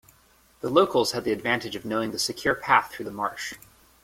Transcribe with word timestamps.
The 0.61 0.69
locals 0.71 1.11
had 1.11 1.25
the 1.25 1.31
advantage 1.31 1.75
of 1.75 1.85
knowing 1.85 2.09
the 2.09 2.17
secure 2.17 2.55
path 2.55 2.89
through 2.91 3.05
the 3.05 3.11
marsh. 3.11 3.53